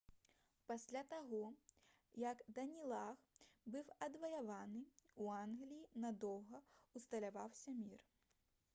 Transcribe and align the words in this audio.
пасля 0.69 1.01
таго 1.11 1.41
як 2.21 2.41
данелаг 2.59 3.21
был 3.75 3.93
адваяваны 4.07 4.83
у 5.27 5.31
англіі 5.45 5.89
надоўга 6.07 6.67
ўсталяваўся 6.99 7.81
мір 7.89 8.01